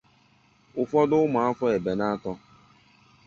ụfọdụ 0.81 1.15
ụmụafọ 1.25 1.65
Ebenator 1.77 2.37